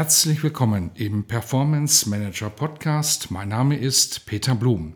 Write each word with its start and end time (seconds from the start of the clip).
Herzlich 0.00 0.42
willkommen 0.42 0.92
im 0.94 1.24
Performance 1.24 2.08
Manager 2.08 2.48
Podcast. 2.48 3.30
Mein 3.30 3.50
Name 3.50 3.76
ist 3.76 4.24
Peter 4.24 4.54
Blum. 4.54 4.94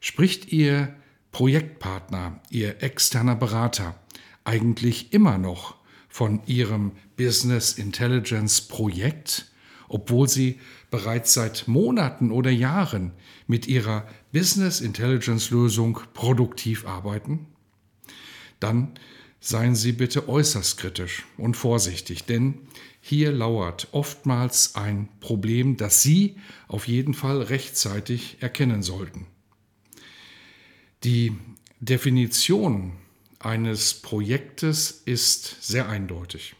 Spricht 0.00 0.52
Ihr 0.52 0.96
Projektpartner, 1.30 2.40
Ihr 2.50 2.82
externer 2.82 3.36
Berater 3.36 3.94
eigentlich 4.42 5.12
immer 5.12 5.38
noch 5.38 5.76
von 6.08 6.40
Ihrem 6.46 6.90
Business 7.16 7.74
Intelligence 7.74 8.62
Projekt, 8.62 9.52
obwohl 9.86 10.28
Sie 10.28 10.58
bereits 10.90 11.32
seit 11.32 11.68
Monaten 11.68 12.32
oder 12.32 12.50
Jahren 12.50 13.12
mit 13.46 13.68
Ihrer 13.68 14.08
Business 14.32 14.80
Intelligence 14.80 15.50
Lösung 15.50 16.00
produktiv 16.14 16.84
arbeiten? 16.84 17.46
Dann 18.58 18.98
seien 19.46 19.76
Sie 19.76 19.92
bitte 19.92 20.28
äußerst 20.28 20.76
kritisch 20.76 21.24
und 21.36 21.56
vorsichtig, 21.56 22.24
denn 22.24 22.66
hier 23.00 23.30
lauert 23.30 23.86
oftmals 23.92 24.74
ein 24.74 25.08
Problem, 25.20 25.76
das 25.76 26.02
Sie 26.02 26.34
auf 26.66 26.88
jeden 26.88 27.14
Fall 27.14 27.42
rechtzeitig 27.42 28.38
erkennen 28.40 28.82
sollten. 28.82 29.28
Die 31.04 31.32
Definition 31.78 32.94
eines 33.38 33.94
Projektes 33.94 35.02
ist 35.04 35.58
sehr 35.60 35.88
eindeutig. 35.88 36.56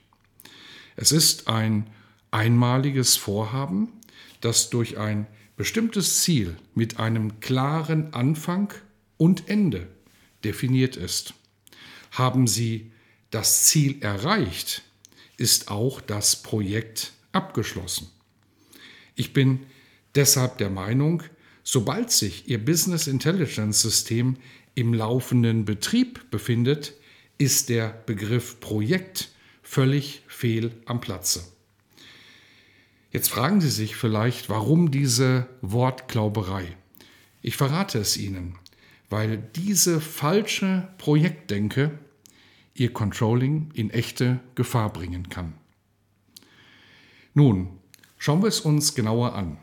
Es 0.94 1.10
ist 1.10 1.48
ein 1.48 1.90
einmaliges 2.30 3.16
Vorhaben, 3.16 3.88
das 4.40 4.70
durch 4.70 4.96
ein 4.96 5.26
bestimmtes 5.56 6.22
Ziel 6.22 6.56
mit 6.76 7.00
einem 7.00 7.40
klaren 7.40 8.14
Anfang 8.14 8.72
und 9.16 9.48
Ende 9.48 9.88
definiert 10.44 10.94
ist. 10.94 11.34
Haben 12.12 12.46
Sie 12.46 12.90
das 13.30 13.64
Ziel 13.64 14.02
erreicht, 14.02 14.82
ist 15.36 15.70
auch 15.70 16.00
das 16.00 16.42
Projekt 16.42 17.12
abgeschlossen. 17.32 18.08
Ich 19.14 19.32
bin 19.32 19.66
deshalb 20.14 20.58
der 20.58 20.70
Meinung, 20.70 21.22
sobald 21.62 22.10
sich 22.10 22.48
Ihr 22.48 22.64
Business 22.64 23.06
Intelligence 23.06 23.82
System 23.82 24.36
im 24.74 24.94
laufenden 24.94 25.64
Betrieb 25.64 26.30
befindet, 26.30 26.94
ist 27.38 27.68
der 27.68 27.88
Begriff 27.88 28.60
Projekt 28.60 29.30
völlig 29.62 30.22
fehl 30.28 30.72
am 30.86 31.00
Platze. 31.00 31.44
Jetzt 33.12 33.30
fragen 33.30 33.60
Sie 33.60 33.70
sich 33.70 33.96
vielleicht, 33.96 34.48
warum 34.48 34.90
diese 34.90 35.46
Wortklauberei? 35.62 36.76
Ich 37.42 37.56
verrate 37.56 37.98
es 37.98 38.16
Ihnen, 38.16 38.58
weil 39.10 39.38
diese 39.38 40.00
falsche 40.00 40.88
Projektdenke 40.98 41.98
ihr 42.74 42.92
Controlling 42.92 43.70
in 43.74 43.90
echte 43.90 44.40
Gefahr 44.54 44.92
bringen 44.92 45.28
kann. 45.28 45.54
Nun, 47.34 47.68
schauen 48.18 48.42
wir 48.42 48.48
es 48.48 48.60
uns 48.60 48.94
genauer 48.94 49.34
an. 49.34 49.58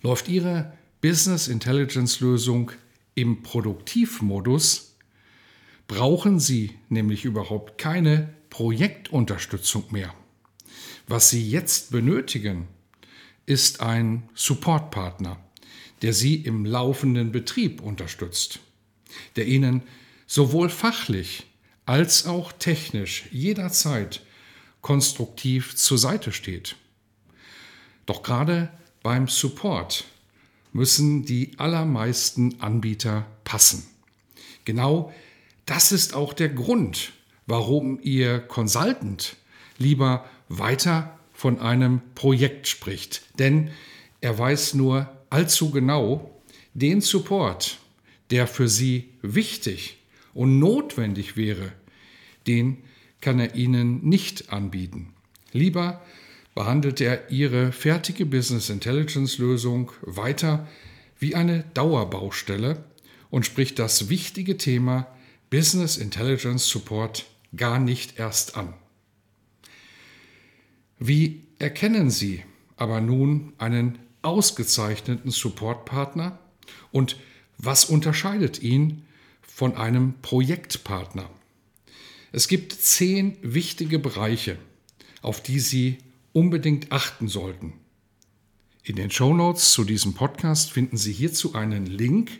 Läuft 0.00 0.28
Ihre 0.28 0.72
Business 1.00 1.48
Intelligence 1.48 2.20
Lösung 2.20 2.72
im 3.14 3.42
Produktivmodus, 3.42 4.96
brauchen 5.86 6.40
Sie 6.40 6.72
nämlich 6.88 7.24
überhaupt 7.24 7.78
keine 7.78 8.34
Projektunterstützung 8.50 9.84
mehr. 9.90 10.14
Was 11.06 11.30
Sie 11.30 11.48
jetzt 11.48 11.90
benötigen, 11.90 12.68
ist 13.46 13.80
ein 13.80 14.28
Supportpartner, 14.34 15.38
der 16.04 16.12
Sie 16.12 16.34
im 16.34 16.66
laufenden 16.66 17.32
Betrieb 17.32 17.80
unterstützt, 17.80 18.60
der 19.36 19.46
Ihnen 19.46 19.82
sowohl 20.26 20.68
fachlich 20.68 21.46
als 21.86 22.26
auch 22.26 22.52
technisch 22.52 23.24
jederzeit 23.30 24.20
konstruktiv 24.82 25.74
zur 25.76 25.96
Seite 25.96 26.30
steht. 26.32 26.76
Doch 28.04 28.22
gerade 28.22 28.70
beim 29.02 29.28
Support 29.28 30.04
müssen 30.74 31.24
die 31.24 31.52
allermeisten 31.56 32.60
Anbieter 32.60 33.26
passen. 33.44 33.86
Genau 34.66 35.10
das 35.64 35.90
ist 35.90 36.12
auch 36.12 36.34
der 36.34 36.50
Grund, 36.50 37.12
warum 37.46 37.98
Ihr 38.02 38.40
Consultant 38.40 39.36
lieber 39.78 40.28
weiter 40.50 41.18
von 41.32 41.60
einem 41.60 42.02
Projekt 42.14 42.68
spricht. 42.68 43.22
Denn 43.38 43.70
er 44.20 44.38
weiß 44.38 44.74
nur 44.74 45.10
allzu 45.34 45.72
genau, 45.72 46.30
den 46.74 47.00
Support, 47.00 47.78
der 48.30 48.46
für 48.46 48.68
Sie 48.68 49.08
wichtig 49.20 49.98
und 50.32 50.60
notwendig 50.60 51.36
wäre, 51.36 51.72
den 52.46 52.78
kann 53.20 53.40
er 53.40 53.56
Ihnen 53.56 54.08
nicht 54.08 54.52
anbieten. 54.52 55.12
Lieber 55.50 56.00
behandelt 56.54 57.00
er 57.00 57.32
Ihre 57.32 57.72
fertige 57.72 58.26
Business 58.26 58.70
Intelligence 58.70 59.38
Lösung 59.38 59.90
weiter 60.02 60.68
wie 61.18 61.34
eine 61.34 61.64
Dauerbaustelle 61.74 62.84
und 63.30 63.44
spricht 63.44 63.80
das 63.80 64.08
wichtige 64.08 64.56
Thema 64.56 65.08
Business 65.50 65.96
Intelligence 65.96 66.68
Support 66.68 67.26
gar 67.56 67.80
nicht 67.80 68.20
erst 68.20 68.56
an. 68.56 68.72
Wie 71.00 71.42
erkennen 71.58 72.10
Sie 72.10 72.44
aber 72.76 73.00
nun 73.00 73.52
einen 73.58 73.98
ausgezeichneten 74.24 75.30
Supportpartner 75.30 76.38
und 76.92 77.16
was 77.58 77.84
unterscheidet 77.84 78.62
ihn 78.62 79.06
von 79.42 79.76
einem 79.76 80.14
Projektpartner. 80.22 81.28
Es 82.32 82.48
gibt 82.48 82.72
zehn 82.72 83.36
wichtige 83.42 83.98
Bereiche, 83.98 84.58
auf 85.22 85.42
die 85.42 85.60
Sie 85.60 85.98
unbedingt 86.32 86.90
achten 86.90 87.28
sollten. 87.28 87.74
In 88.82 88.96
den 88.96 89.10
Show 89.10 89.32
Notes 89.32 89.70
zu 89.70 89.84
diesem 89.84 90.14
Podcast 90.14 90.72
finden 90.72 90.96
Sie 90.96 91.12
hierzu 91.12 91.54
einen 91.54 91.86
Link, 91.86 92.32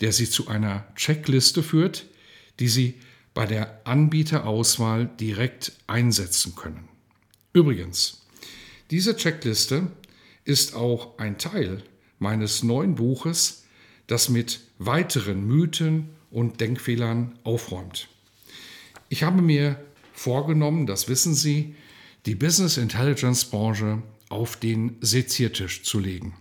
der 0.00 0.12
Sie 0.12 0.28
zu 0.28 0.48
einer 0.48 0.86
Checkliste 0.96 1.62
führt, 1.62 2.06
die 2.58 2.68
Sie 2.68 2.94
bei 3.34 3.46
der 3.46 3.86
Anbieterauswahl 3.86 5.10
direkt 5.20 5.72
einsetzen 5.86 6.56
können. 6.56 6.88
Übrigens, 7.52 8.26
diese 8.90 9.14
Checkliste 9.16 9.92
ist 10.48 10.74
auch 10.74 11.18
ein 11.18 11.36
Teil 11.36 11.82
meines 12.18 12.62
neuen 12.62 12.94
Buches, 12.94 13.64
das 14.06 14.30
mit 14.30 14.60
weiteren 14.78 15.46
Mythen 15.46 16.08
und 16.30 16.60
Denkfehlern 16.60 17.38
aufräumt. 17.44 18.08
Ich 19.10 19.22
habe 19.22 19.42
mir 19.42 19.78
vorgenommen, 20.14 20.86
das 20.86 21.06
wissen 21.06 21.34
Sie, 21.34 21.74
die 22.24 22.34
Business 22.34 22.78
Intelligence 22.78 23.44
Branche 23.44 24.02
auf 24.30 24.56
den 24.56 24.96
Seziertisch 25.02 25.82
zu 25.82 25.98
legen. 25.98 26.34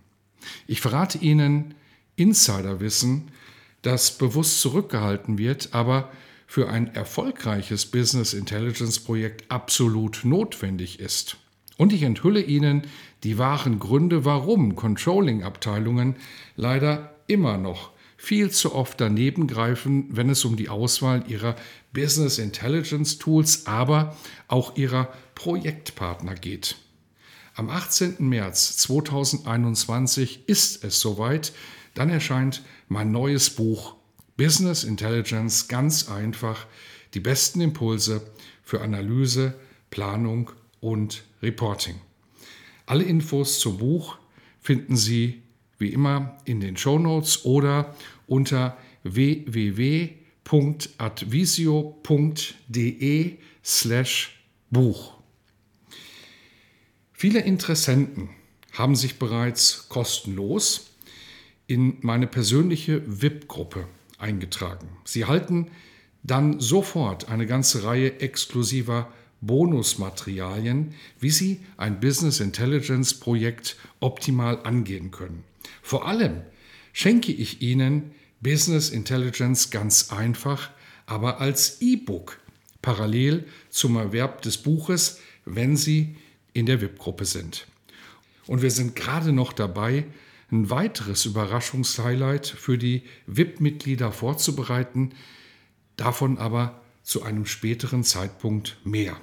Ich 0.68 0.80
verrate 0.80 1.18
Ihnen 1.18 1.76
Insiderwissen, 2.16 3.30
das 3.82 4.18
bewusst 4.18 4.62
zurückgehalten 4.62 5.38
wird, 5.38 5.74
aber 5.74 6.12
für 6.48 6.70
ein 6.70 6.96
erfolgreiches 6.96 7.86
Business 7.86 8.34
Intelligence 8.34 9.00
Projekt 9.00 9.52
absolut 9.52 10.22
notwendig 10.24 11.02
ist. 11.02 11.38
Und 11.78 11.94
ich 11.94 12.04
enthülle 12.04 12.42
Ihnen 12.42 12.84
die 13.24 13.38
wahren 13.38 13.80
Gründe, 13.80 14.26
warum 14.26 14.76
Controlling-Abteilungen 14.76 16.16
leider 16.56 17.16
immer 17.28 17.58
noch 17.58 17.92
viel 18.18 18.50
zu 18.50 18.74
oft 18.74 19.00
daneben 19.00 19.46
greifen, 19.48 20.08
wenn 20.10 20.30
es 20.30 20.44
um 20.44 20.56
die 20.56 20.70
Auswahl 20.70 21.24
ihrer 21.28 21.56
Business 21.94 22.40
Intelligence 22.40 23.20
Tools, 23.20 23.68
aber 23.68 24.18
auch 24.48 24.76
ihrer 24.76 25.14
Projektpartner 25.36 26.34
geht. 26.34 26.78
Am 27.54 27.70
18. 27.70 28.16
März 28.20 28.78
2021 28.78 30.48
ist 30.48 30.84
es 30.84 31.00
soweit, 31.00 31.54
dann 31.94 32.10
erscheint 32.10 32.64
mein 32.88 33.12
neues 33.12 33.52
Buch 33.52 33.96
Business 34.36 34.84
Intelligence 34.84 35.68
ganz 35.68 36.10
einfach, 36.10 36.66
die 37.14 37.20
besten 37.20 37.62
Impulse 37.62 38.22
für 38.64 38.82
Analyse, 38.82 39.56
Planung 39.90 40.52
und 40.82 41.24
Reporting. 41.42 41.96
Alle 42.86 43.04
Infos 43.04 43.60
zum 43.60 43.78
Buch 43.78 44.18
finden 44.60 44.96
Sie 44.96 45.42
wie 45.78 45.90
immer 45.94 46.38
in 46.46 46.60
den 46.60 46.78
Show 46.78 46.98
Notes 47.00 47.46
oder 47.46 47.96
unter 48.26 48.78
www.advisio.de 49.04 50.18
slash 53.64 54.44
Buch. 54.70 55.14
Viele 57.14 57.40
Interessenten 57.42 58.30
haben 58.74 58.96
sich 58.96 59.18
bereits 59.20 59.90
kostenlos 59.90 60.92
in 61.68 61.98
meine 62.02 62.28
persönliche 62.28 63.02
VIP-Gruppe 63.06 63.88
eingetragen. 64.18 64.90
Sie 65.04 65.26
halten 65.26 65.72
dann 66.24 66.60
sofort 66.60 67.30
eine 67.30 67.46
ganze 67.46 67.84
Reihe 67.84 68.20
exklusiver 68.20 69.12
Bonusmaterialien, 69.42 70.94
wie 71.20 71.30
Sie 71.30 71.60
ein 71.78 72.00
Business 72.00 72.40
Intelligence 72.40 73.14
Projekt 73.14 73.78
optimal 74.00 74.60
angehen 74.64 75.12
können. 75.12 75.44
Vor 75.82 76.08
allem 76.08 76.42
schenke 76.94 77.32
ich 77.32 77.62
Ihnen 77.62 78.12
Business 78.42 78.90
Intelligence 78.90 79.70
ganz 79.70 80.12
einfach, 80.12 80.70
aber 81.06 81.40
als 81.40 81.82
E-Book 81.82 82.40
parallel 82.82 83.46
zum 83.70 83.96
Erwerb 83.96 84.42
des 84.42 84.58
Buches, 84.58 85.20
wenn 85.46 85.76
Sie 85.76 86.16
in 86.54 86.66
der 86.66 86.82
VIP-Gruppe 86.82 87.26
sind. 87.26 87.68
Und 88.48 88.62
wir 88.62 88.72
sind 88.72 88.96
gerade 88.96 89.32
noch 89.32 89.54
dabei, 89.54 90.06
ein 90.52 90.70
weiteres 90.70 91.26
Überraschungshighlight 91.26 92.48
für 92.48 92.78
die 92.78 93.04
VIP-Mitglieder 93.28 94.12
vorzubereiten, 94.12 95.14
davon 95.98 96.38
aber 96.38 96.82
zu 97.04 97.24
einem 97.24 97.46
späteren 97.46 98.04
Zeitpunkt 98.04 98.78
mehr. 98.84 99.18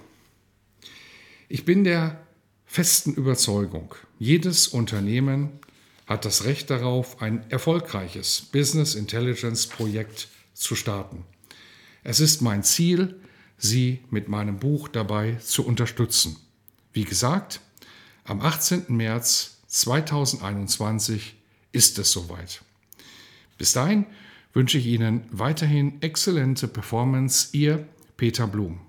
Ich 1.54 1.64
bin 1.64 1.84
der 1.84 2.20
festen 2.66 3.14
Überzeugung, 3.14 3.94
jedes 4.18 4.66
Unternehmen 4.66 5.60
hat 6.04 6.24
das 6.24 6.46
Recht 6.46 6.68
darauf, 6.68 7.22
ein 7.22 7.48
erfolgreiches 7.48 8.40
Business 8.50 8.96
Intelligence 8.96 9.68
Projekt 9.68 10.26
zu 10.52 10.74
starten. 10.74 11.24
Es 12.02 12.18
ist 12.18 12.42
mein 12.42 12.64
Ziel, 12.64 13.20
Sie 13.56 14.00
mit 14.10 14.26
meinem 14.26 14.58
Buch 14.58 14.88
dabei 14.88 15.34
zu 15.34 15.64
unterstützen. 15.64 16.38
Wie 16.92 17.04
gesagt, 17.04 17.60
am 18.24 18.40
18. 18.40 18.86
März 18.88 19.58
2021 19.68 21.36
ist 21.70 22.00
es 22.00 22.10
soweit. 22.10 22.62
Bis 23.58 23.72
dahin 23.72 24.06
wünsche 24.54 24.78
ich 24.78 24.86
Ihnen 24.86 25.28
weiterhin 25.30 26.02
exzellente 26.02 26.66
Performance. 26.66 27.50
Ihr 27.52 27.86
Peter 28.16 28.48
Blum. 28.48 28.83